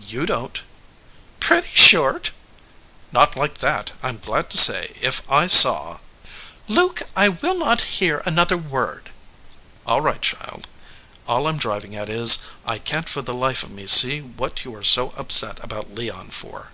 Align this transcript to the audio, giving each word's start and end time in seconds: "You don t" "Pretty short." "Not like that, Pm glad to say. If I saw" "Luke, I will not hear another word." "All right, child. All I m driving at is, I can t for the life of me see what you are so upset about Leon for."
"You 0.00 0.26
don 0.26 0.50
t" 0.54 0.62
"Pretty 1.38 1.68
short." 1.72 2.32
"Not 3.12 3.36
like 3.36 3.58
that, 3.58 3.92
Pm 4.02 4.18
glad 4.18 4.50
to 4.50 4.58
say. 4.58 4.96
If 5.00 5.22
I 5.30 5.46
saw" 5.46 6.00
"Luke, 6.68 7.02
I 7.14 7.28
will 7.28 7.56
not 7.56 7.82
hear 8.00 8.18
another 8.26 8.56
word." 8.56 9.10
"All 9.86 10.00
right, 10.00 10.20
child. 10.20 10.66
All 11.28 11.46
I 11.46 11.50
m 11.50 11.58
driving 11.58 11.94
at 11.94 12.08
is, 12.08 12.42
I 12.66 12.78
can 12.78 13.04
t 13.04 13.08
for 13.10 13.22
the 13.22 13.32
life 13.34 13.62
of 13.62 13.70
me 13.70 13.86
see 13.86 14.20
what 14.20 14.64
you 14.64 14.74
are 14.74 14.82
so 14.82 15.10
upset 15.16 15.62
about 15.62 15.94
Leon 15.94 16.30
for." 16.30 16.72